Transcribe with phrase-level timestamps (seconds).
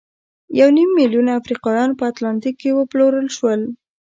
[0.59, 3.61] یو نیم میلیون افریقایان په اتلانتیک کې وپلورل شول.